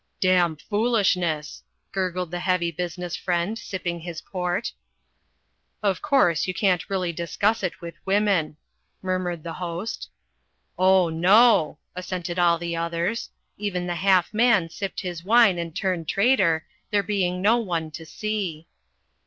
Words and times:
"Damn 0.19 0.55
foolishness," 0.55 1.61
gurgled 1.91 2.31
the 2.31 2.39
Heavy 2.39 2.71
Business 2.71 3.15
Friend, 3.15 3.55
sipping 3.55 3.99
his 3.99 4.19
port. 4.21 4.71
"Of 5.83 6.01
course 6.01 6.47
you 6.47 6.55
can't 6.55 6.89
really 6.89 7.13
discuss 7.13 7.61
it 7.61 7.81
with 7.81 7.93
women," 8.03 8.57
murmured 9.03 9.43
the 9.43 9.53
Host. 9.53 10.09
"Oh, 10.75 11.09
no," 11.09 11.77
assented 11.95 12.39
all 12.39 12.57
the 12.57 12.75
others. 12.75 13.29
Even 13.59 13.85
the 13.85 13.93
Half 13.97 14.33
Man 14.33 14.69
sipped 14.71 15.01
his 15.01 15.23
wine 15.23 15.59
and 15.59 15.75
turned 15.75 16.07
traitor, 16.07 16.65
there 16.89 17.03
being 17.03 17.39
no 17.39 17.57
one 17.57 17.91
to 17.91 18.03
see. 18.03 18.65